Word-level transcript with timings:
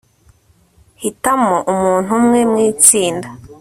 hitamo 1.01 1.55
umuntu 1.73 2.09
umwe 2.19 2.39
mu 2.51 2.57
itsinda 2.71 3.29